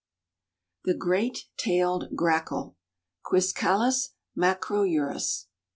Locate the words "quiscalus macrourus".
3.23-5.45